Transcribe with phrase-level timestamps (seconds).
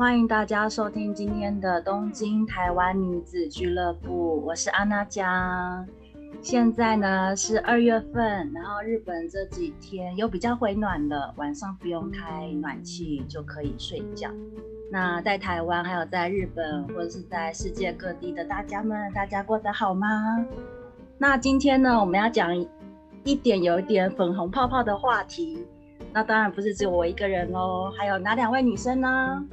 [0.00, 5.86] 欢迎大家收听今天的东京台湾女子俱乐部，我是安娜江。
[6.40, 14.30] 现在呢是二月份，然后日本这几天又比较回暖了，晚上不用开暖气就可以睡觉。
[14.90, 20.08] 那在台湾还有在日本或者是在世界各地的大家们，大家过得好吗？
[21.18, 22.56] 那今天呢，我们要讲
[23.24, 25.66] 一点有一点粉红泡泡的话题。
[26.12, 29.46] 那当然不是只有我一个人喽，还有哪两位女生呢？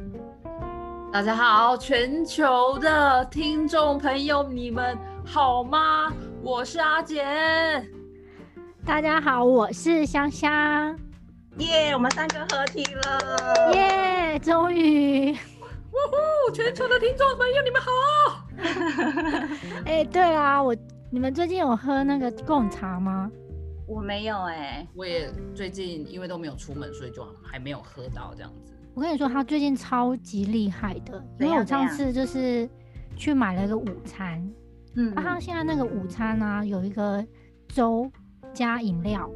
[1.09, 6.11] 大家好，全球的听众朋友，你们好吗？
[6.43, 7.25] 我是阿简。
[8.85, 10.99] 大家好，我是香香。
[11.59, 13.73] 耶，我们三个合体了！
[13.73, 15.31] 耶，终于！
[15.31, 17.89] 呜呼，全球的听众朋友，你们好！
[19.87, 20.75] 哎，对啊，我
[21.09, 23.31] 你们最近有喝那个贡茶吗？
[23.87, 28.76] 我没有哎，我也最近因为都没有出门，所以就还没有喝到这样子。
[28.97, 32.67] 我跟你说，他最近超级厉害的，因为我上次就是
[33.15, 34.43] 去买了一个午餐，
[34.95, 37.23] 嗯，他现在那个午餐呢有一个
[37.67, 38.11] 粥
[38.51, 39.29] 加饮料，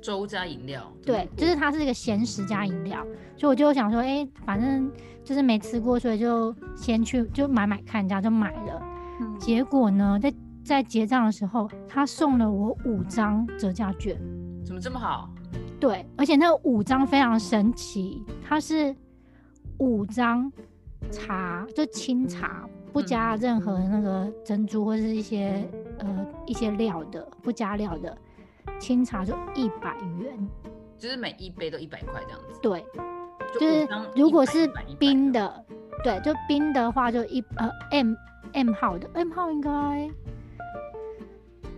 [0.00, 3.04] 粥加饮料，对，就是它是一个咸食加饮料，
[3.36, 4.88] 所以我就想说，哎，反正
[5.24, 8.80] 就是没吃过，所以就先去就买买看，这样就买了。
[9.40, 10.32] 结果呢，在
[10.64, 14.16] 在结账的时候，他送了我五张折价券，
[14.64, 15.28] 怎么这么好？
[15.80, 18.94] 对，而且那五张非常神奇，它是
[19.78, 20.50] 五张
[21.10, 28.16] 茶，就清茶，不加任何那个珍珠或者是一些呃一些料的，不加料的
[28.78, 30.48] 清茶就一百元，
[30.96, 32.60] 就是每一杯都一百块这样子。
[32.62, 32.84] 对，
[33.60, 35.64] 就是如果是冰的，
[36.02, 38.14] 对，就冰的话就一呃 M
[38.52, 40.10] M 号的 M 号应该。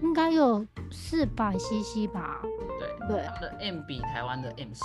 [0.02, 2.40] 应该有四百 CC 吧？
[2.78, 4.84] 对对，它的 M 比台湾的 M 小，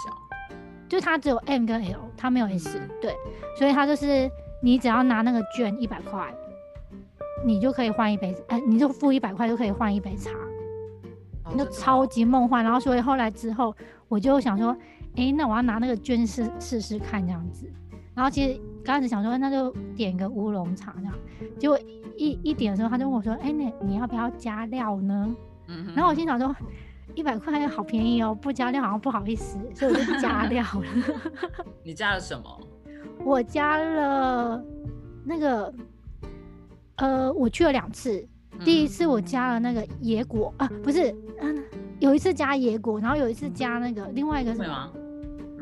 [0.88, 2.80] 就它只有 M 跟 L，它没有 S。
[3.02, 3.16] 对，
[3.58, 4.30] 所以它就是
[4.62, 6.34] 你只要拿那个券一百块，
[7.46, 10.31] 你就可以换一杯，哎，你就付一百块就可以换一杯茶，
[11.58, 12.64] 就超级梦幻。
[12.64, 13.75] 然后所以后来之后，
[14.08, 14.75] 我就想说，
[15.16, 17.69] 哎，那我要拿那个券试试试看这样子。
[18.13, 21.13] 然后其实刚开始想说，那就点个乌龙茶这样，
[21.57, 21.79] 结果
[22.17, 25.35] 一一点的时候，他就问我说：“哎，你你要不要加料呢？”
[25.67, 26.53] 嗯，然后我心想说，
[27.16, 30.83] 一百块好便宜哦，不加料好像不好意思，所以我就加 料了。
[31.83, 32.61] 你加了什么？
[33.23, 34.61] 我加了
[35.23, 35.73] 那个，
[36.97, 38.28] 呃，我去了两次，
[38.66, 41.63] 第一次我加了那个野果啊，不是，嗯，
[41.99, 44.91] 有一次加野果，然后有一次加那个另外一个什么？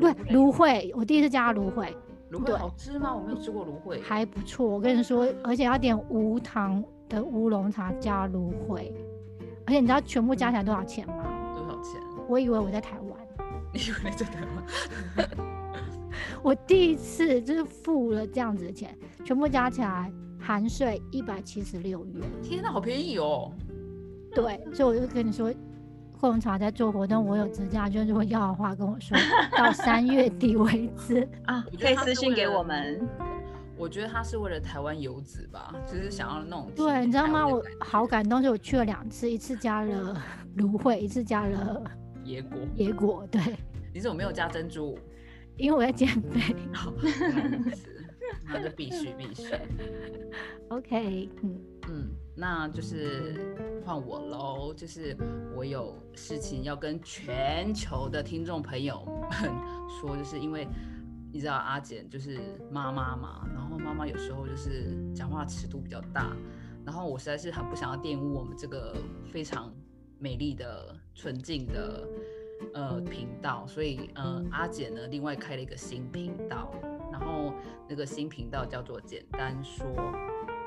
[0.00, 1.94] 对，芦荟，我第一次加芦荟。
[2.30, 3.14] 芦荟好吃吗？
[3.14, 4.66] 我没有吃过芦荟，还不错。
[4.66, 8.92] 我跟你说，而且要点无糖的乌龙茶加芦荟，
[9.66, 11.54] 而且你知道全部加起来多少钱吗？
[11.56, 12.00] 多少钱？
[12.28, 13.20] 我以为我在台湾。
[13.74, 15.28] 你以为你在台湾？
[16.42, 22.22] 我第一次就是付了这样子的钱，全部加起来含税一百七十六元。
[22.42, 23.52] 天哪，好便宜哦！
[24.32, 25.52] 对，所以我就跟你说。
[26.20, 29.16] 红茶在做活动，我有折价券，如果要的话跟我说，
[29.56, 33.00] 到三月底为止 啊，可以私信给我们。
[33.76, 36.70] 我觉得他是为了台湾游子吧，就是想要那种。
[36.76, 37.46] 对，你知道吗？
[37.48, 40.22] 我好感动，就我去了两次，一次加了
[40.56, 41.82] 芦荟，一次加了
[42.22, 42.58] 野果。
[42.74, 43.40] 野果，对。
[43.94, 44.98] 你怎么没有加珍珠？
[45.56, 46.54] 因为我在减肥。
[48.52, 49.54] 那就必须必须。
[50.68, 52.10] OK，嗯嗯。
[52.40, 55.14] 那就是换我喽，就是
[55.54, 59.52] 我有事情要跟全球的听众朋友们
[60.00, 60.66] 说，就是因为
[61.30, 62.40] 你知道阿简就是
[62.70, 66.34] 妈妈嘛，然后妈妈有时候就是讲话尺度比较大，
[66.82, 68.96] 然后我实在是很不想要玷污我们这个
[69.30, 69.70] 非常
[70.18, 72.08] 美丽的纯净的
[72.72, 76.72] 呃频道，所以呃阿简呢另外开了一个新频道，
[77.12, 77.52] 然后
[77.86, 79.86] 那个新频道叫做简单说。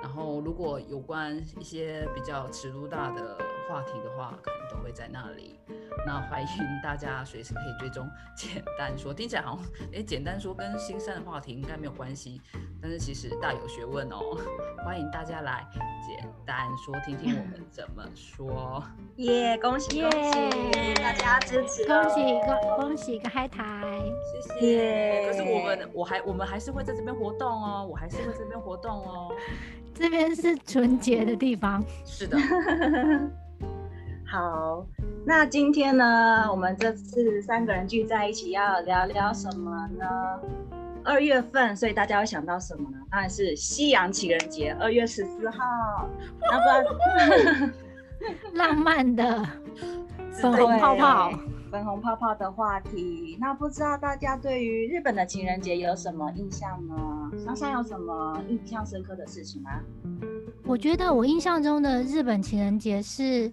[0.03, 3.38] 然后，如果有关一些比较尺度大的
[3.69, 4.38] 话题的话，
[4.83, 5.56] 会在那里。
[6.06, 6.47] 那欢迎
[6.83, 8.09] 大家随时可以追踪。
[8.35, 12.41] 简单说，听起来好像哎，简单说跟新山的话题应该没有关系，
[12.81, 14.38] 但是其实大有学问哦。
[14.83, 15.65] 欢迎大家来
[16.06, 18.83] 简单说，听听我们 怎么说。
[19.15, 24.01] 耶，恭喜恭喜大家支持，恭喜恭恭喜个嗨台，
[24.50, 25.27] 谢谢。
[25.27, 29.33] 可是我们我还我们还是会在这边活动哦，我还是会这边活动哦。
[29.94, 32.36] 这边是纯洁的地方，是的。
[34.33, 34.83] 好，
[35.27, 40.07] 那今天呢，我们这次三个人聚在一起要聊聊什么呢？
[41.03, 42.97] 二月份，所以大家会想到什么呢？
[43.12, 46.09] 当然是西洋情人节，二月十四号。
[46.41, 47.69] 那不
[48.57, 49.45] 浪漫的
[50.31, 51.31] 粉红泡泡，
[51.69, 53.38] 粉红泡泡的话题。
[53.39, 56.95] 那不知道大家对于日本的情人节有什么印象呢？
[57.45, 59.69] 想想有什么印象深刻的事情吗？
[60.65, 63.51] 我觉得我印象中的日本情人节是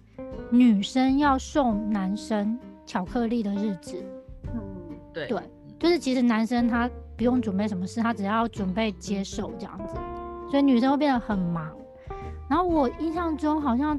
[0.51, 4.03] 女生要送男生巧克力的日子。
[4.53, 4.61] 嗯，
[5.13, 5.41] 对对，
[5.79, 9.95] 就是其实男生他不用准备什么事，他只要准备接受这样子，
[10.49, 11.71] 所以女生会变得很忙。
[12.49, 13.97] 然后我印象中好像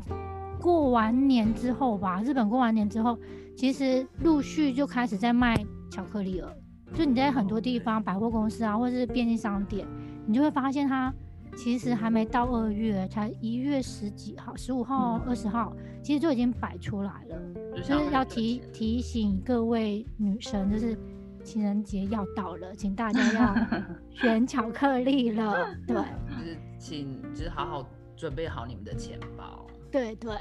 [0.61, 3.19] 过完年之后吧，日本过完年之后，
[3.57, 5.57] 其实陆续就开始在卖
[5.91, 6.53] 巧克力了。
[6.95, 9.87] 就你在很多地方百货公司啊，或者是便利商店，
[10.27, 11.11] 你就会发现它
[11.55, 15.73] 其实还没到二月，才一月十几号、十五号、二十号，
[16.03, 17.37] 其实就已经摆出来了。
[17.77, 20.97] 就是要提提醒各位女生，就是
[21.45, 23.57] 情人节要到了，请大家要
[24.13, 25.75] 选巧克力了。
[25.87, 29.67] 对，就是请就是好好准备好你们的钱包。
[29.91, 30.35] 对对，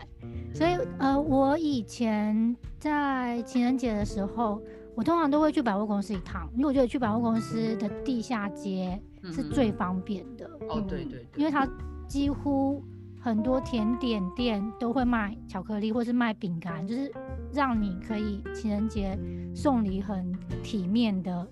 [0.53, 4.61] 所以呃，我以前在情人节的时候，
[4.95, 10.45] 我通常都会去百货公司一趟，因为我觉得去百货公司的地下街是最方便的。
[10.69, 11.67] 哦，对对对，因为它
[12.07, 12.83] 几乎
[13.19, 17.11] 很多甜点店都会卖巧克力，或是卖饼干，就是
[17.53, 19.17] 让你可以情人节
[19.53, 20.31] 送礼很
[20.63, 21.47] 体面的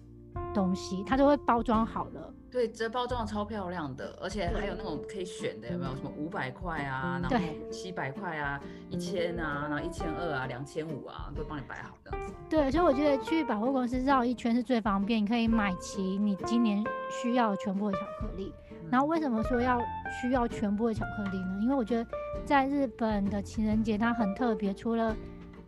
[0.53, 2.33] 东西，它都会包装好了。
[2.51, 7.37] 对，这包装的超漂亮的，而且还有那种可以选的，有没有什么五百块啊，然后
[7.69, 8.59] 七百块啊，
[8.89, 12.33] 一千啊，然后一千二啊，两千五啊，都帮你摆好这样子。
[12.49, 16.83] 对，所以我觉得去百货公司绕一圈是最方便，你可以买齐你今年
[17.21, 18.51] 需要全部的巧克力。
[18.89, 19.79] 然后为什么说要
[20.19, 21.59] 需要全部的巧克力呢？
[21.61, 22.09] 因为我觉得
[22.43, 25.15] 在日本的情人节它很特别，除了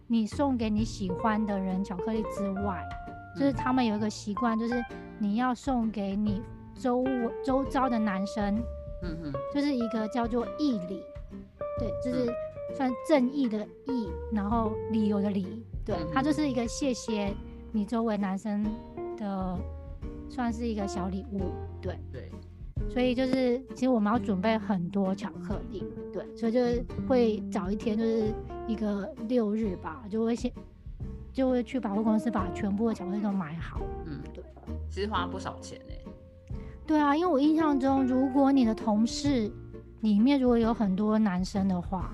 [0.08, 2.84] 你送给你喜欢的人巧克力之外，
[3.36, 4.76] 就是他们有一个习惯，就是
[5.20, 6.42] 你要送给你。
[6.74, 7.06] 周
[7.46, 8.56] 周遭的男生，
[9.04, 11.04] 嗯哼，就是一个叫做义理，
[11.78, 12.34] 对，就是
[12.76, 17.32] 算正义的义，然后理由的理，对，它就是一个谢谢
[17.72, 18.66] 你周围男生
[19.16, 19.60] 的，
[20.28, 22.32] 算是一个小礼物，对对，
[22.90, 26.60] 所以就是其实我们要准备很多巧克力，对，所以就
[27.08, 28.34] 会早一天就是
[28.68, 30.52] 一个六日吧，就会先
[31.34, 34.44] 就会去百货公司把全部的巧克力都买好，嗯，对，
[34.90, 36.12] 其实花不少钱呢。
[36.86, 39.50] 对啊，因为我印象中，如果你的同事
[40.02, 42.14] 里面如果有很多男生的话，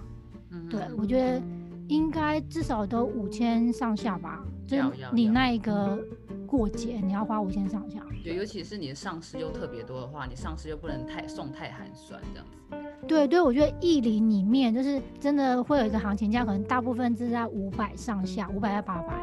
[0.52, 1.42] 嗯，对我觉得
[1.88, 4.44] 应该至少都五千上下吧。
[4.68, 4.78] 就
[5.14, 5.98] 你那一个
[6.46, 8.02] 过节，你要花五千上下。
[8.24, 12.87] 对，尤其是你的上司又特别多的话，你上司又不能太送太寒酸这样子。
[13.06, 19.14] 对对，我觉得意林里面就是真的会有一个行情价，可能大部分是在五百上下，五百到八百。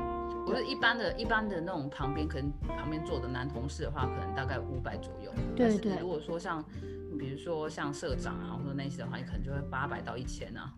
[0.46, 5.30] 不是一般的一般的那种旁边，可能旁边坐的男同事的话，可能大概五百左右。
[5.56, 5.96] 对对。
[5.98, 6.62] 如果说像，
[7.18, 10.70] 比如说像社长啊，或者那些的话，你可能就会八百到一千啊。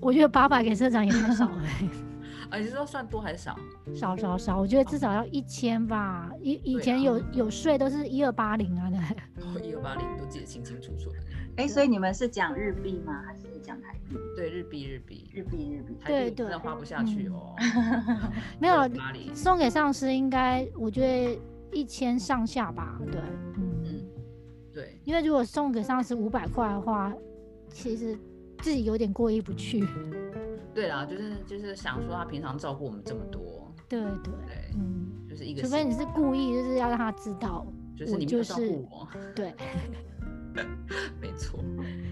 [0.00, 1.62] 我觉得八百给社长也太少了。
[2.50, 3.56] 啊，你是说算多还是少？
[3.94, 6.30] 少少少，我觉得至少要一千吧。
[6.40, 9.68] 以以前有有税都是一二八零啊，对。
[9.68, 11.16] 一二八零都记得清清楚楚的。
[11.56, 13.22] 哎，所以你们是讲日币吗？
[13.26, 14.16] 还是讲台币？
[14.36, 17.54] 对，日币日币日币日币，对对，真的花不下去哦。
[18.60, 18.76] 没有，
[19.34, 21.40] 送给上司应该我觉得
[21.72, 23.00] 一千上下吧。
[23.10, 23.20] 对，
[23.56, 24.04] 嗯，
[24.72, 24.98] 对。
[25.04, 27.12] 因为如果送给上司五百块的话，
[27.70, 28.18] 其实
[28.58, 29.86] 自己有点过意不去。
[30.74, 33.72] 对啦，就是就是想说他平常照顾我们这么多。
[33.88, 34.10] 对对
[34.46, 35.62] 对，嗯，就是一个。
[35.62, 37.66] 除非你是故意，就是要让他知道，
[37.96, 39.08] 就是你就是我。
[39.34, 39.54] 对。
[41.20, 41.58] 没错，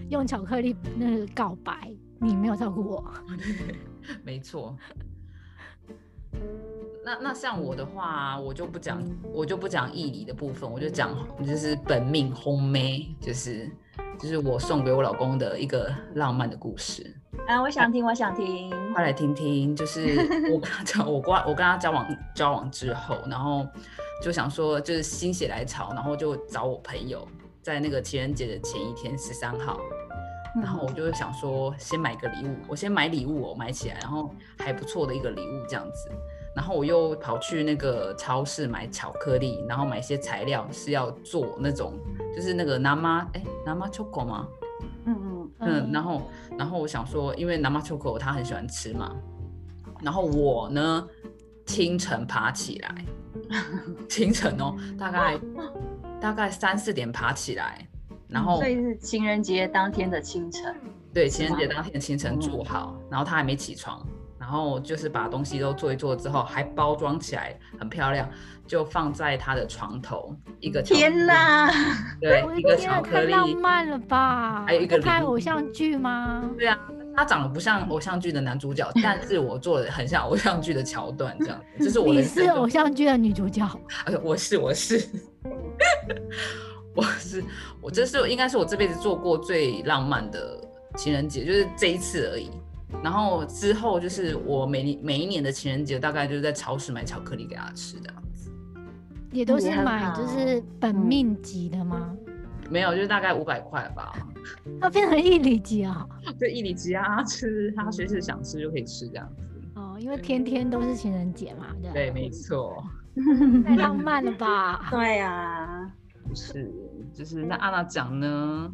[0.09, 3.13] 用巧克力那个告白，你没有照顾我。
[4.23, 4.77] 没错。
[7.03, 13.69] 那那像我的话，我就不讲，我就不讲义理的部分，我就讲就是本命轰梅，就是
[14.19, 17.15] 就是我送给我老公的一个浪漫的故事。
[17.47, 19.75] 啊，我想听，我想听，快来听听。
[19.75, 20.17] 就是
[20.51, 23.67] 我跟他交，我跟我跟他交往交往之后，然后
[24.21, 27.27] 就想说，就是心血来潮，然后就找我朋友。
[27.65, 29.79] 在那个情人节的前一天，十三号，
[30.61, 34.29] 然后我就想说，先买个礼物，我先买礼物，我买起来，然后
[34.59, 36.11] 还不错的一个礼物这样子，
[36.55, 41.93] 然后我又跑去那个超市买巧克力，然后买一些材料是要做那种，
[42.35, 44.47] 就是那个南妈，哎，南妈 choco 吗？
[45.05, 46.21] 嗯嗯嗯，然后
[46.59, 49.11] 然后我想说，因为南妈 choco 他很喜欢吃嘛，
[50.03, 51.07] 然后我呢
[51.65, 53.05] 清晨爬起来，
[54.07, 55.39] 清晨哦，大概。
[56.19, 57.87] 大概三四点爬起来，
[58.27, 60.75] 然后所以是情人节当天的清晨。
[61.13, 64.05] 对，情人节当天清晨做好，然后他还没起床，
[64.39, 68.29] 然后就是把东西都做一做之后，还包装起来，很漂亮，
[68.67, 70.81] 就放在他的床头一个。
[70.81, 71.71] 天哪！
[72.19, 74.65] 对，一个巧克力，太浪漫了吧？
[74.65, 76.43] 还有一个拍偶像剧吗？
[76.57, 76.77] 对啊，
[77.15, 83.65] 他长得不像偶像剧的男主角， 但是我做的很像偶像剧的桥段，这样子，这是我你的是偶像剧的女主角，
[84.05, 85.07] 呃，我是我是
[86.95, 87.43] 我是
[87.81, 90.59] 我这是应该是我这辈子做过最浪漫的
[90.95, 92.49] 情人节，就是这一次而已。
[93.03, 98.49] 然后之后就是我每年每一年的情人节，大概就是在超市买巧克力给他吃这样子，
[99.31, 102.15] 也都是买就是本嗯命级的吗？
[102.69, 104.13] 没有，就是大概五百块吧。
[104.79, 106.07] 它变成一里级啊？
[106.39, 109.43] 就一里级啊，吃他随时想吃就可以吃这样子。
[109.75, 112.81] 哦，因为天天都是情人节嘛，对对，没错，
[113.65, 114.87] 太浪漫了吧？
[114.91, 115.91] 对呀啊，
[116.35, 116.71] 是
[117.13, 118.71] 就是那安娜讲呢？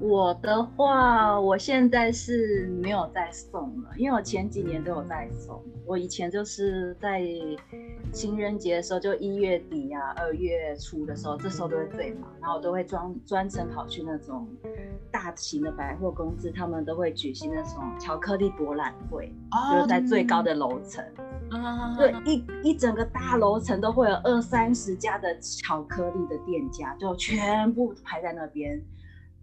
[0.00, 5.62] 我的话，我现在是没有再送了，因为我前几年都有在送。
[5.86, 7.22] 我以前就是在
[8.12, 14.46] 情人节的时候，就一月底啊、二月初的时候，这时候都会最忙，然后我都会专专程跑去那种
[15.10, 19.32] 大型的百货公司，他们都会举行那种巧克力博览会，
[19.72, 21.04] 就是在最高的楼层，
[21.50, 28.82] 啊对，一一整个大楼层都会有二三十家的巧克力的店家，就全部排在那边。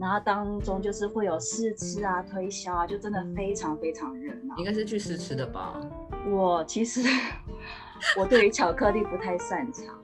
[0.01, 4.65] 然后当中就是会有试吃啊、推销啊，就真的非常非常热闹应。
[4.65, 5.79] 该是去试吃的吧？
[6.27, 7.01] 我其实
[8.17, 9.95] 我对于巧克力不太擅长，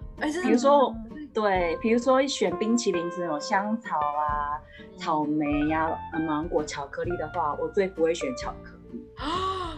[0.43, 0.95] 比如说
[1.33, 4.61] 对，比如说选冰淇淋是那种香草啊、
[4.97, 9.03] 草莓呀、呃芒果巧克力的话，我最不会选巧克力。
[9.17, 9.77] 啊，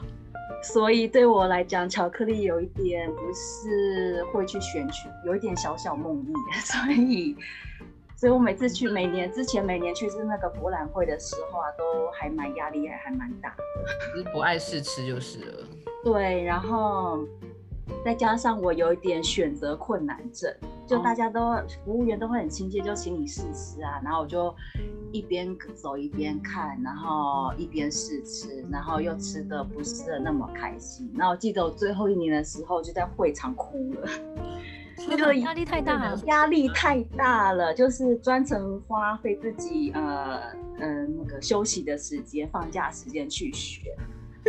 [0.62, 6.34] 所以对我来讲，巧克力有一点不是会去选取，有一点小小梦呓，
[6.64, 7.36] 所以，
[8.20, 13.64] 所以我每次去，每年之前每年去是那个博览会的时候啊，都还蛮压力还还蛮大的。
[14.12, 15.68] 就是不爱试吃就是了。
[16.04, 17.26] 对，然后
[18.04, 20.54] 再加上我有一点选择困难症，
[20.86, 21.40] 就哦大家都、
[21.86, 24.54] 服务员都会很亲切，就请你试吃啊，然后我就
[25.14, 31.10] 一边走一边看，然后一边试吃，然后又吃的不是那么开心。
[31.16, 34.10] 然后我记得我最后一年的时候就在会场哭了，
[35.08, 36.22] 那个压力太大了。
[36.26, 40.42] 压力太大了，就是专程花费自己呃
[40.80, 43.84] 嗯、呃、那个休息的时间、放假时间去选。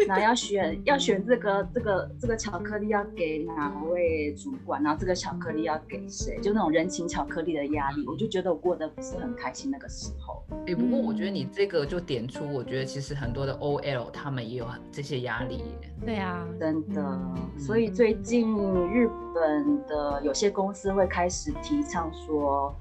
[0.06, 10.42] 然后要选要选这个这个这个巧克力要给哪位主管，然后这个巧克力要给谁，就那种人情巧克力的压力，我就觉得我过得不是很开心那个时候。
[10.66, 15.92] 哎、不过我觉得你这个就点出，我觉得其实很多的 OL 他们也有很这些压力耶。
[16.04, 18.54] 对啊，真的，嗯所以最近
[18.92, 22.74] 日本的有些公司会开始提倡说，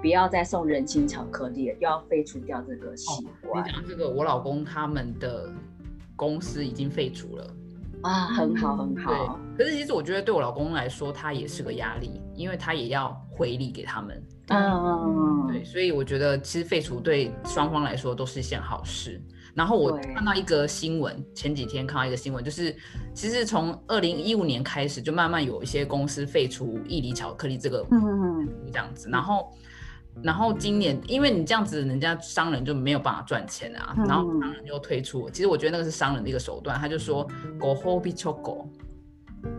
[0.00, 5.50] 不要再送人情巧克力了，要废除掉这个习惯你惯、讲这个，我老公他们的
[6.16, 7.50] 公司已经废除了。
[8.02, 14.22] 啊，很好很对好，，可是其实我觉得对我老公来说，他也是个压力，因为他也要回礼给他们。
[14.48, 19.18] 嗯，对，所以我觉得其实废除对双方来说都是一件好事。
[19.54, 22.76] 然后我看到一个新闻，前几天看到一个新闻，就是
[23.14, 29.50] 其实从二零一五年开始，就慢慢有一些公司废除义理巧克力这个嗯，这样子，然后。
[30.22, 34.06] 然后今年，因为你这样子，人家商人就没有办法赚钱啊，嗯。
[34.06, 37.28] 然后商人又推出，其实我觉得那个是商人的一个手段，他就说
[37.58, 38.64] 狗 h o b i choco，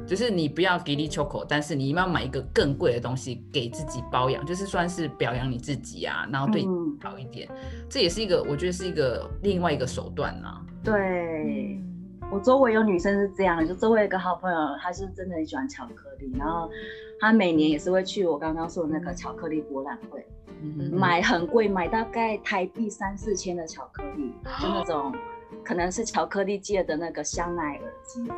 [0.08, 7.48] 就是你不要给力 choco，但是你要买一个更贵的东西给自己包养，就是算是表扬你自己啊，然后对你嗯好一点，
[7.90, 11.80] 这也是一个我觉得是一个另外一个手段呐、对。
[12.26, 16.70] 嗯我周围有女生是这样的，就周围有一个好朋友，她是真的很喜欢巧克力，然后
[17.20, 20.26] 她每年也是会去我刚刚说的那个巧克力博览会，
[20.62, 25.14] 嗯买很贵，买大概台币三四千的巧克力，就那种
[25.64, 28.36] 可能是巧克力界的那个香奈儿级的，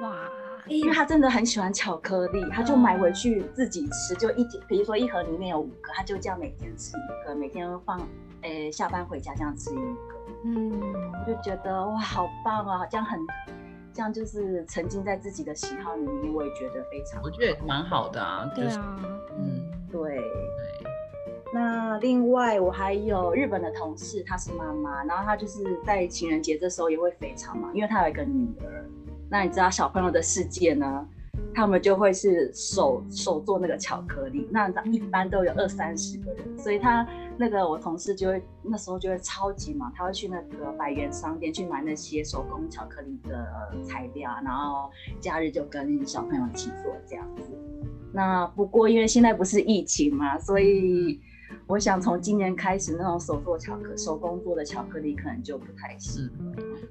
[0.00, 0.28] 哇，
[0.66, 8.00] 因为她真的很喜欢巧克力，她就买回去自己吃，就一天，比如说一盒里面有五个，她就这样每天吃一个，每天放，
[8.42, 10.17] 诶、下班回家这样吃一个。
[10.44, 10.70] 嗯，
[11.12, 12.86] 我就觉得哇，好棒啊！
[12.86, 13.18] 这样很，
[13.92, 18.96] 这样就是沉浸在自己的喜好里面，我也觉得非常我觉得蛮好的啊，就是对啊，
[19.38, 20.16] 嗯对。
[20.16, 20.24] 对，
[21.52, 28.84] 那另外我还有日本的同事，她是妈妈，然后她就是在情人节这时候也会非常忙，因为她有一个女儿。
[29.30, 31.06] 那你知道小朋友的世界呢？
[31.54, 37.06] 他们就会是手手做那个巧克力，那一般都有二三十个人，所以他
[37.38, 43.46] 那个我同事就会那时候就会超级忙，他会去那个百元商店去买那些手工巧克力的
[43.84, 44.90] 材料，然后
[45.20, 47.42] 假日就跟小朋友一起做这样子。
[48.12, 51.20] 那不过因为现在不是疫情嘛，所以
[51.68, 56.30] 我想从今年开始，那种手做巧克手工做的巧克力可能就不太行。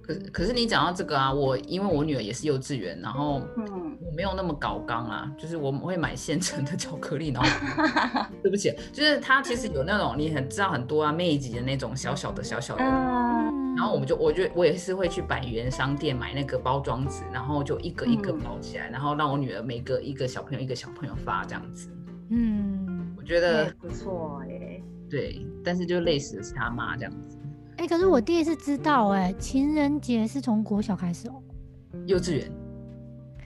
[0.03, 7.49] 可是可是你讲到这个啊，我因为我女儿也是幼稚园，然后嗯，我没有那么搞刚啊，就是我们会买现成的 巧克力，然后
[8.43, 21.89] 对不起，就是它其实有那种你很知道很多啊，妹级的那种小小的小小的，然后我们就，我就我也是会去百元商店买那个包装纸，然后就一个一个嗯包起来，然后让我女儿每个一个小朋友一个小朋友发这样子。
[22.29, 22.86] 嗯，我
[23.27, 24.81] 觉得也不错哎。
[25.09, 27.37] 对，但是就累死的是他妈这样子。
[27.77, 31.41] 哎、可是我第一次知道、哎，情人节是从国小开始哦、
[32.07, 32.51] 幼稚园，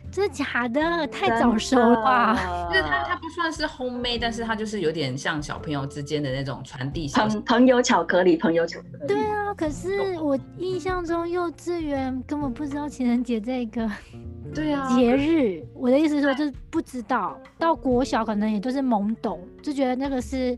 [0.10, 1.06] 真的假的？
[1.08, 2.34] 太早熟了吧？
[2.72, 9.08] 就是他，他不算是 homemade，但是他就是有点像小朋友之间的那种传递朋朋友巧克力，朋友巧克力。
[9.08, 9.18] 对
[9.52, 13.90] 啊，可是我印象中幼稚园根本不知道情人节这个
[14.56, 15.64] 对啊，节日。
[15.74, 20.58] 我的意思是说，就是不知道，到国小可能也都是懵懂，就觉得那个是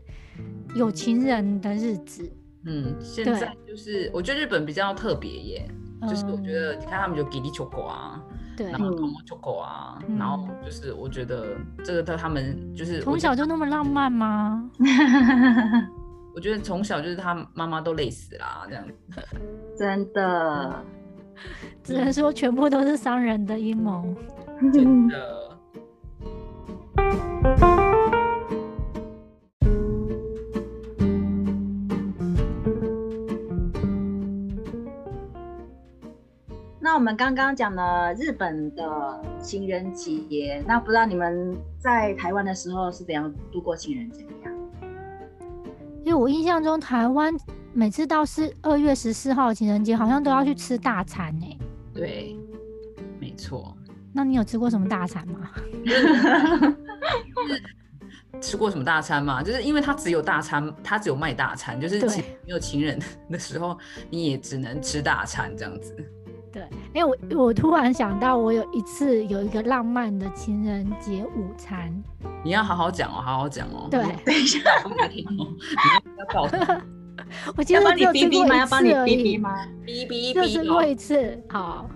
[0.74, 2.30] 有情人的日子。
[2.66, 5.68] 嗯，现在就是我觉得日本比较特别耶，
[6.08, 8.22] 就是我觉嗯得你看他们就给力球狗啊，
[8.56, 14.70] 对然，后嗯头毛球狗啊，嗯然后就是我觉得这个对他们就是从小就那么浪漫吗？
[16.34, 18.94] 我觉得从小就是他妈妈都累死啦，这样子。
[19.78, 20.84] 真的，
[21.82, 24.14] 只能说全部都是商人的阴谋。
[24.72, 25.50] 真的。
[36.80, 44.53] 那我们刚刚讲了日本的情人节，那不知道你们在台湾的时候是怎样度过情人节的呀？
[46.14, 47.34] 我印象中台湾
[47.72, 51.58] 每次到是二月十四号情人节，好像都要去吃大餐呢、
[51.92, 52.36] 对，
[53.18, 53.76] 没错。
[54.12, 55.50] 那你有吃过什么大餐吗？
[58.40, 59.42] 吃过什么大餐吗？
[59.42, 63.76] 就是因为它只有大餐，它只有卖大餐，就是没有情人的时候，
[64.10, 65.96] 你也只能吃大餐这样子。
[66.54, 66.62] 对，
[66.94, 71.92] 因为我我突然想到，我有一次有一个浪漫的情人节午餐，
[72.44, 73.88] 你要好好讲哦，好好讲哦。
[73.90, 75.48] 对，等一下，不能听哦，
[76.04, 76.56] 你要告诉
[77.56, 78.46] 我 其要帮你逼逼吗？
[78.46, 79.66] 过一要帮你次而已，逼逼吗？
[79.84, 80.84] 哔哔就吃过。
[80.86, 81.42] 一次。
[81.48, 81.90] 好，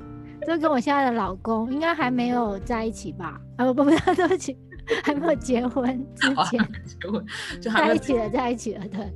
[0.44, 3.40] 就跟我现在的老公应该还没有在一起吧？
[3.58, 4.56] 啊不不不， 对不起，
[5.04, 6.68] 还没有结婚之 前。
[7.00, 8.88] 就就还没在一起了，在一起了。
[8.88, 9.12] 对，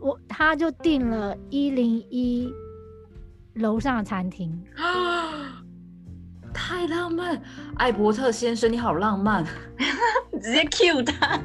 [0.00, 2.52] 我他就订了一零一
[3.54, 5.62] 楼上的餐厅，啊，
[6.52, 7.40] 太浪漫！
[7.76, 9.44] 艾伯特先生，你好浪漫。
[10.42, 11.38] 直接 Q 他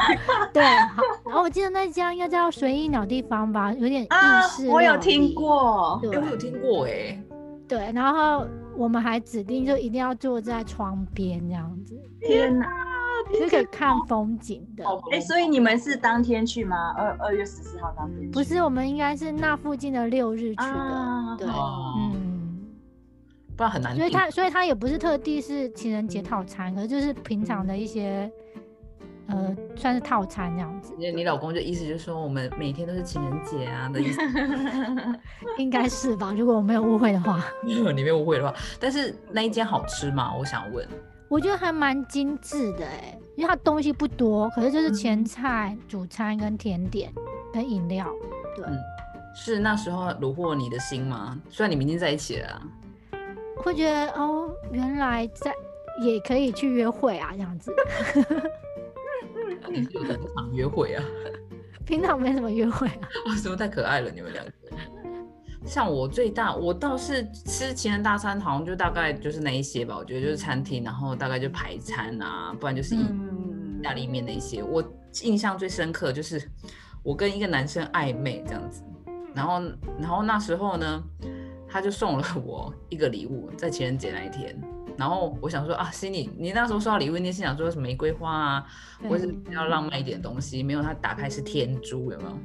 [0.54, 1.02] 对，好。
[1.26, 4.68] 然后我记得那家应该叫随意鸟地方吧，有点意啊式、！
[4.68, 5.34] 我有听。
[5.34, 7.22] 过，对哎，我有听过哎。
[7.68, 12.66] 对，然后我们还指定就一定要坐在窗边这样子，天哪！
[13.32, 14.84] 就可以看风景的。
[14.84, 16.92] 好哎，所以你们是当天去吗？
[16.96, 18.28] 二二月十四号当天去？
[18.28, 20.62] 不是，我们应该是那附近的六日去的。
[20.62, 22.22] 啊，对，哦嗯。
[23.56, 23.96] 不然很难。
[23.96, 28.30] 所以他，所以他也不是特地是情人节套餐，可是就是平常的一些，
[29.28, 34.20] 呃，算是套餐这样子，你你老公就意思就是说，我们每天都是情人节啊的意思，
[35.56, 36.34] 应该是吧？
[36.36, 38.54] 如果我没有误会的话， 你没有误会的话。
[38.78, 40.34] 但是那一间好吃吗？
[40.38, 40.86] 我想问。
[41.28, 47.12] 我觉得还蛮精致的哎，因为它东西不多，可是就是前菜、主餐跟甜点
[47.52, 48.12] 跟饮料，
[48.54, 48.78] 对，嗯，
[49.34, 51.36] 是那时候虏获你的心吗？
[51.50, 52.62] 虽然你们已经在一起了啊，
[53.56, 55.52] 会觉得哦，原来在
[56.00, 57.72] 也可以去约会啊，这样子。
[59.68, 61.02] 你是有多常约会啊？
[61.84, 64.52] 平常没什么约会啊，哇， 什么太可爱了，你们两个。
[65.66, 69.96] 像我最大，我倒是吃情人大餐，好像就大概就是那一些吧。
[69.96, 73.04] 我觉得就是餐厅，然后大概就排餐啊，不然就是意
[73.82, 74.62] 大利面那一些。
[74.62, 74.82] 我
[75.24, 76.40] 印象最深刻就是
[77.02, 78.82] 我跟一个男生暧昧这样子，
[79.34, 79.60] 然后
[79.98, 81.02] 然后那时候呢，
[81.68, 84.56] 他就送了我一个礼物，在情人节那一天。
[84.96, 88.66] 然后我想说啊，心里你那时候收到礼物，你心想说什么玫瑰花啊，
[89.08, 92.38] 或是比较浪漫一点的东西，没有，他打开是天珠，有没有？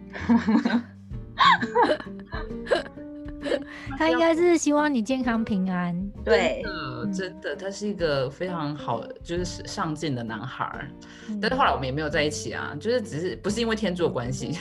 [3.97, 5.95] 他应该是希望你健康平安。
[6.23, 10.88] 对，呃，真的，他是一个非常好，就是上进的男孩
[11.41, 14.58] 但是后来我们也没有在一起啊，就是只是不是因为天珠的关系，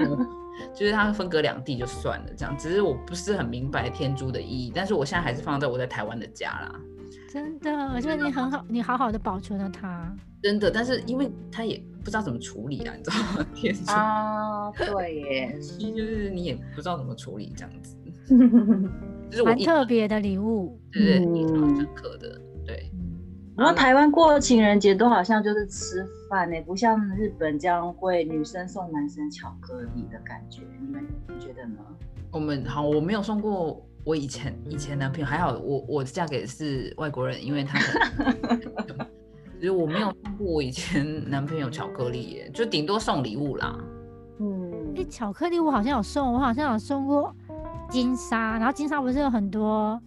[0.74, 2.56] 就是他分隔两地就算了，这样。
[2.58, 6.80] 只是我不是很明白天珠的意义，但是我现在还是放在我在台湾的家啦，
[7.32, 10.14] 真的，我觉得你很好，你好好的保存了它。
[10.42, 10.70] 真的。
[10.70, 13.46] 但是因为他也不知道怎么处理啊，你知道吗？
[13.54, 17.94] 天珠啊，对耶，就是你也不知道怎么处理这样子，
[19.30, 20.78] 就是我蛮特别的礼物。
[20.92, 22.90] 对对印象嗯深刻的，对。
[22.94, 23.06] 嗯
[23.56, 31.04] 不过台湾过情人节都好像就是吃饭呢，不像日本这样会女生送男生巧克力的感觉，你们
[31.38, 31.76] 觉得呢？
[32.32, 38.58] 我们好，我没有送过我以前以前男朋友，还好我我嫁给的是外国人，因为他很，
[39.60, 43.78] 就是我没有送过我以前男朋友巧克力耶，就顶多送礼物啦。
[44.38, 47.34] 嗯哎、巧克力我好像有送，我好像有送过
[47.90, 50.00] 金沙，然后金沙不是有很多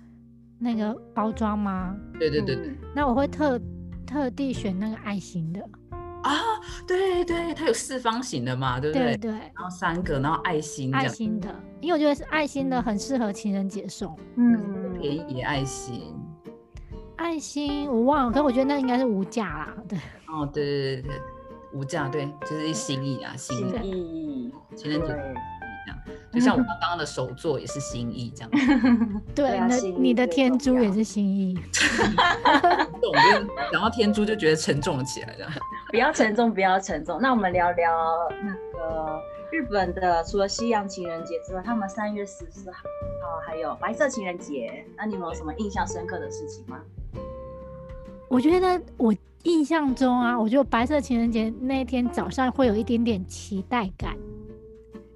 [0.57, 1.95] 那个包装吗？
[2.17, 3.59] 对对对对嗯那我会特
[4.05, 5.61] 特地选那个爱心的，
[6.23, 6.31] 啊，
[6.87, 9.17] 对对，它有四方形的嘛，对不对？
[9.17, 14.17] 对对，然后三个，然后爱心这样，爱心的，因为我觉得是爱心的很适合情人节送。
[14.35, 16.13] 嗯，便宜的爱心。
[17.15, 19.75] 爱心我忘了，可是我觉得那应该是无价啦。
[19.87, 21.21] 对，哦，对对对对，
[21.73, 25.07] 无价，对，就是心意啊，心心意，情人节
[25.85, 25.99] 这样。
[26.31, 28.49] 就像我刚刚的手作也是心意这样，
[29.35, 29.59] 对，
[29.97, 31.55] 你的天珠也是心意。
[31.73, 35.51] 这种就是讲到天珠就觉得沉重了起来，这样。
[35.91, 37.19] 不要沉重，不要沉重。
[37.21, 37.91] 那我们聊聊
[38.41, 42.77] 那个日本的，除了西洋情人节之外，他们三月十四号
[43.45, 44.85] 还有白色情人节。
[44.97, 46.79] 那你们有什么印象深刻的事情吗？
[48.27, 54.15] 我觉得我印象中啊，我觉得白色情人节那天早上会有一点点期待感，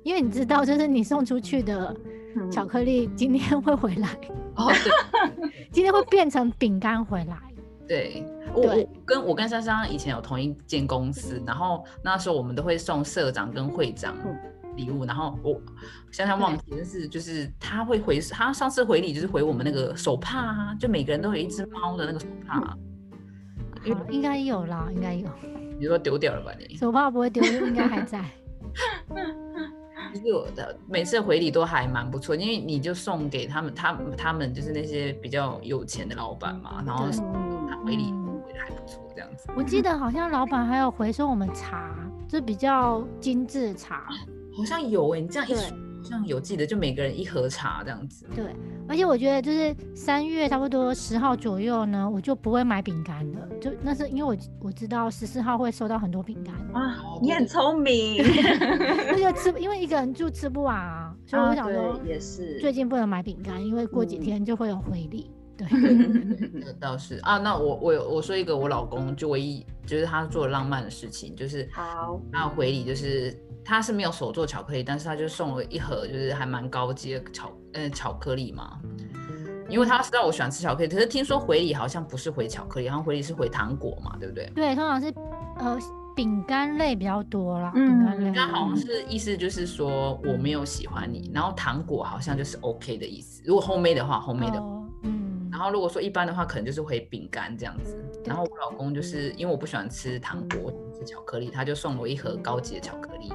[0.07, 1.93] 因为你知道，就是你送出去的
[2.37, 4.07] 嗯巧克力今天会回来，
[4.55, 7.37] 哦，对 今天会变成饼干回来。
[7.85, 14.33] 对，我我跟我跟珊珊以前有同一间公司，然后那时候我们都会送社长跟会长嗯
[14.77, 15.61] 礼物，然后我
[16.09, 22.77] 珊珊忘记，但是就是他会回，他上次回礼就是回我们那个手帕啊，就每个人都有一只猫的那个手帕，
[23.83, 25.27] 因为好，应该有啦，应该有。
[25.77, 26.77] 你说丢掉了吧你？
[26.77, 28.23] 手帕不会丢，应该还在。
[30.13, 37.05] 就是我的每次回礼都还蛮不错，因为你就送给他们，他他们就是那些比较有钱的老板嘛，然后
[37.85, 39.49] 回礼嗯回的还不错，这样子。
[39.55, 41.95] 我记得好像老板还有回收我们茶，
[42.27, 44.07] 就比较精致的茶。
[44.55, 45.61] 好像有哎、你这样一说，
[46.01, 48.27] 好像有记得，就每个人一盒茶这样子。
[48.35, 48.55] 对，
[48.87, 53.47] 而且我觉得就是三月差不多十号左右呢，我就不会买饼干了。
[53.59, 54.35] 就那是因为我
[54.67, 58.23] 我知道十四号会收到很多饼干，啊哦，你很聪明。
[59.07, 65.29] 那就吃，因为一个人住吃不完啊，所以我啊想说对，也是最近不能买饼干，因为过几嗯天就会有回礼。
[65.57, 65.67] 对，
[66.61, 78.79] 这倒是啊，那我我有我说一个我老公就唯一就是他做的浪漫的事情，就是好，那回礼就是他是没有手做巧克力，但是他就送了一盒就是还蛮高级的巧呃巧克力嘛。
[79.69, 84.49] 因为他知道我喜欢吃巧克力，可是听说回礼好像不是回巧克力，好像回礼是回糖果嘛，对不对？
[84.55, 85.13] 对，通常是
[85.57, 85.77] 呃
[86.15, 88.31] 饼干类比较多啦，嗯饼干类。
[88.31, 93.43] 他好像是意思就是说我没有喜欢你，然后糖果好像就是 OK 的意思。
[93.45, 94.57] 如果后妹的话，后妹的
[95.57, 97.97] 然后如果说一般的话，可能就是回饼干这样子。
[98.23, 103.33] 然后我老公就是因为我不喜欢吃糖果，我喜欢吃巧克力，他就送了我一盒高级的巧克力，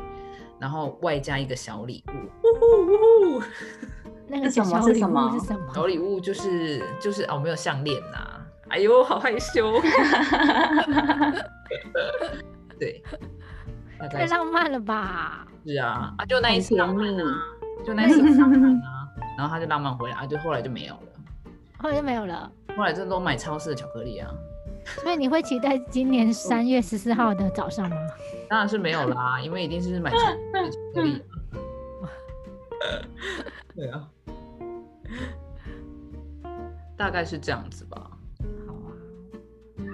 [0.60, 2.12] 然后外加一个小礼物。
[2.44, 2.96] 呜呼呜
[3.40, 3.42] 呼
[4.30, 5.74] 那个什么小礼物是什么是什么？
[5.74, 9.72] 小礼物就是就是哦，没有项链呐、哎呦，好害羞。
[12.78, 13.02] 对，
[14.12, 15.44] 太浪漫了吧？
[15.66, 17.42] 是啊，啊就那一次浪漫啊，
[17.84, 21.00] 就那一次浪漫啊，然后他就浪漫回来，啊就后来就没有了。
[21.82, 22.50] 后来就没有了。
[22.76, 24.30] 后来真的都买超市的巧克力啊，
[25.02, 27.96] 所以你会期待今年三月十四号的早上吗？
[28.48, 31.20] 当然是没有啦，因为一定是买超市的巧克力、啊。
[33.74, 34.08] 对啊，
[36.96, 38.10] 大概是这样子吧。
[38.66, 38.88] 好啊，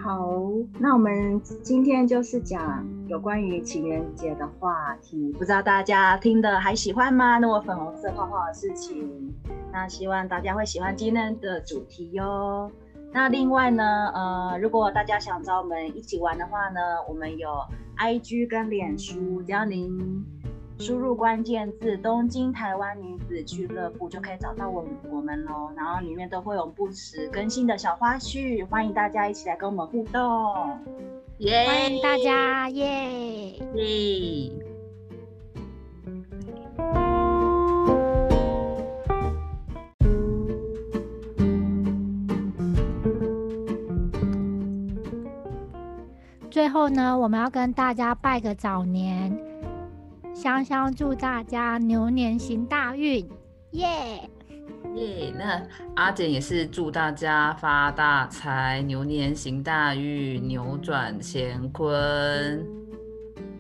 [0.03, 7.39] 好，那我们今天就是讲有关于情人节的话题，不知道大家听的还喜欢吗？
[7.39, 9.35] 那我粉红色泡泡的事情，
[9.73, 12.71] 那希望大家会喜欢今天的主题哟。
[13.13, 17.49] 那另外呢，呃，如果大家想找我们一起玩的话呢，我们有
[17.99, 20.25] IG 跟脸书，只要您
[20.79, 25.71] 输入关键字“东京台湾女子俱乐部”就可以找到我们我们喽。
[25.75, 30.79] 然后里面都会有不时更新的小花絮，欢迎大家一起来跟我们互动。
[31.39, 33.53] 耶欢迎大家，耶！
[33.75, 34.68] 耶！
[46.69, 49.35] 最后呢，我们要跟大家拜个早年，
[50.35, 53.27] 香香祝大家牛年行大运，
[53.71, 54.29] 耶！
[54.95, 55.33] 耶！
[55.35, 55.63] 那
[55.95, 62.63] 阿简也是祝大家发大财，牛年行大运，扭转乾坤。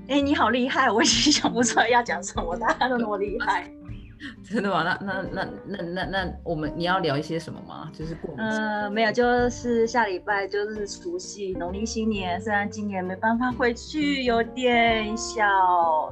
[0.08, 0.90] 哎、你好厉害！
[0.90, 3.72] 我已经想不出来要讲什么，大家都那么厉害。
[4.42, 4.82] 真的吗？
[4.82, 7.90] 那那那那那那我们你要聊一些什么吗？
[7.92, 12.40] 就是过年呃，没有，就是下礼拜就是除夕，农历新年。
[12.40, 15.44] 虽然今年没办法回去，有点小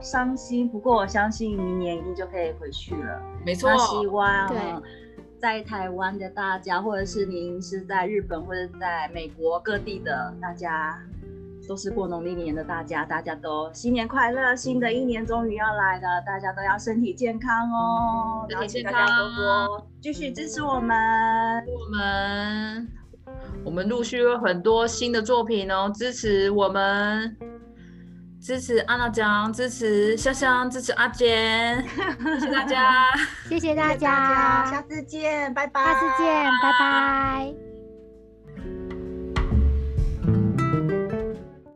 [0.00, 3.20] 伤心，不过我相信明年一定就可以回去了。
[3.44, 4.58] 没错那，希望对
[5.38, 10.98] 在台湾的大家，或者是您是在日本或者在美国各地的大家，
[11.68, 14.54] 都是过农历年的大家，大家都新年快乐！
[14.54, 18.46] 新的一年终于要来了，大家都要身体健康哦。
[18.48, 21.64] 身体大家多多继续支持我们。
[21.66, 22.88] 我们
[23.64, 27.36] 我们陆续有很多新的作品哦，支持我们，
[28.40, 33.04] 支持安娜酱，支持香香，支持阿坚，谢谢大家。
[33.50, 35.84] 谢谢大谢谢大家，下，次见，拜拜。
[35.84, 37.65] 下次见，拜拜。